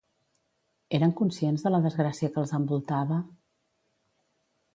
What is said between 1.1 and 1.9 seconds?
conscients de la